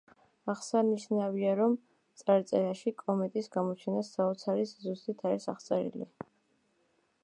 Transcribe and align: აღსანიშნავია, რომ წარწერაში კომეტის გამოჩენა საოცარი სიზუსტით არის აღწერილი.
აღსანიშნავია, 0.53 1.51
რომ 1.59 1.75
წარწერაში 2.21 2.95
კომეტის 3.03 3.53
გამოჩენა 3.59 4.03
საოცარი 4.11 4.69
სიზუსტით 4.75 5.25
არის 5.31 5.51
აღწერილი. 5.55 6.15